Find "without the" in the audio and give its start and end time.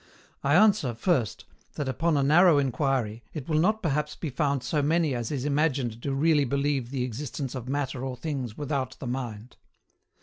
8.57-9.05